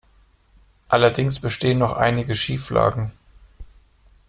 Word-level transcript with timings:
Allerdings 0.87 1.39
bestehen 1.39 1.77
noch 1.77 1.93
einige 1.93 2.33
Schieflagen. 2.33 3.11